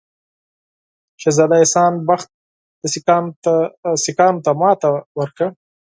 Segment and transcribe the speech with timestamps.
[1.21, 2.29] شهزاده احسان بخت
[4.03, 4.89] سیکهانو ته ماته
[5.19, 5.47] ورکړه.